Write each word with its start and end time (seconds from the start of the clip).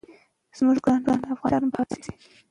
زموږ 0.57 0.77
ګران 0.85 1.21
افغانستان 1.35 1.63
به 1.73 1.79
اباد 1.83 1.89
شي. 2.05 2.11